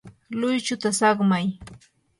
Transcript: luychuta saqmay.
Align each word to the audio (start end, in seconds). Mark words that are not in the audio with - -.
luychuta 0.39 0.89
saqmay. 0.99 1.47